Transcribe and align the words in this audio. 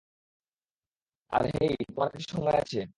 আর, 1.31 1.43
hey, 1.53 1.73
তোমায় 1.87 2.09
কাছে 2.11 2.27
সময় 2.31 2.57
আছে। 2.61 2.81